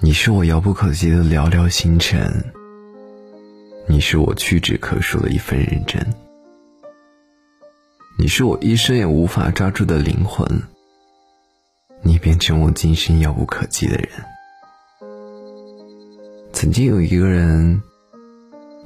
[0.00, 2.52] 你是我遥不可及的寥寥星辰，
[3.88, 6.14] 你是我屈指可数的一份认真，
[8.16, 10.46] 你是我一生也无法抓住的灵魂，
[12.00, 14.08] 你变成我今生遥不可及的人。
[16.52, 17.82] 曾经有一个人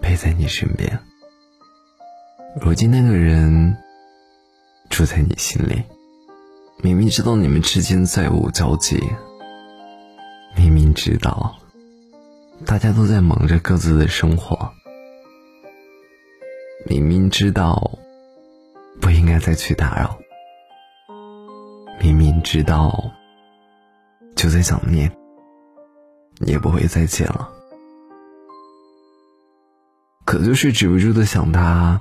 [0.00, 0.98] 陪在你身边，
[2.58, 3.76] 如今那个人
[4.88, 5.82] 住在你心里。
[6.78, 8.98] 明明知道你们之间再无交集，
[10.94, 11.56] 知道。
[12.64, 14.72] 大家都在忙着各自的生活，
[16.86, 17.98] 明明知道
[19.00, 20.16] 不应该再去打扰，
[22.00, 23.10] 明明知道
[24.36, 25.10] 就在想念，
[26.46, 27.50] 也不会再见了，
[30.24, 32.00] 可就是止不住的想他，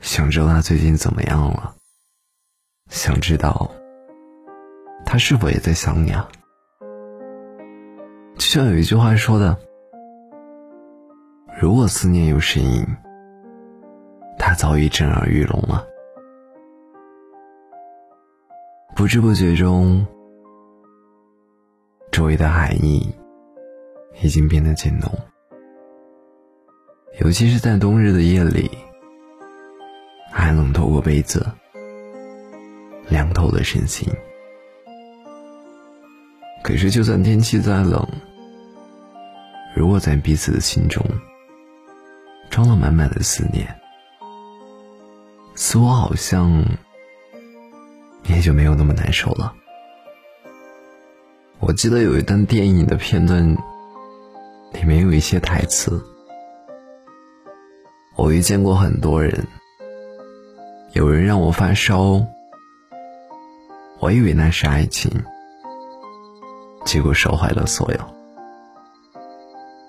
[0.00, 1.74] 想知道他最近怎么样了。
[2.90, 3.70] 想知道
[5.06, 6.28] 他是否也在想你啊？
[8.54, 9.58] 就像有一句话说的
[11.60, 12.86] ：“如果思念有声音，
[14.38, 15.84] 它早已震耳欲聋了。”
[18.94, 20.06] 不知不觉中，
[22.12, 23.12] 周围的寒意
[24.22, 25.10] 已经变得渐浓，
[27.18, 28.70] 尤其是在冬日的夜里，
[30.30, 31.44] 寒冷透过被子。
[33.08, 34.08] 凉透了身心。
[36.62, 38.06] 可是，就算天气再冷，
[39.74, 41.04] 如果在彼此的心中
[42.48, 43.66] 装了满满的思念，
[45.56, 46.64] 似乎好像
[48.28, 49.52] 也就没有那么难受了。
[51.58, 53.56] 我记得有一段电影的片段，
[54.72, 56.00] 里面有一些台词
[58.16, 59.46] ：“我遇见过很多人，
[60.92, 62.24] 有人让我发烧。”
[64.00, 65.10] 我以为那是爱情，
[66.84, 68.23] 结果烧坏了所有。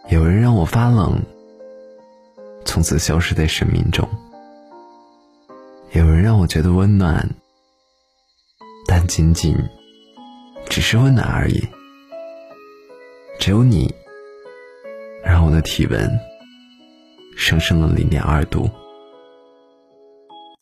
[0.10, 1.20] 有人让我发冷，
[2.64, 4.08] 从此消失在生命中；
[5.94, 7.28] 有人让我觉得温暖，
[8.86, 9.58] 但仅仅
[10.70, 11.68] 只是温暖而已。
[13.40, 13.94] 只有你，
[15.24, 16.08] 让我的体温
[17.36, 18.70] 上升了零点二度。